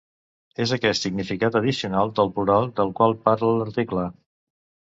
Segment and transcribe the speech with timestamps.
[0.63, 4.11] És aquest significat addicional del plural del qual parla l'article.